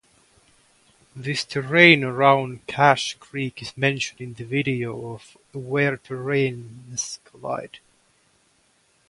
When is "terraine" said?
1.43-2.03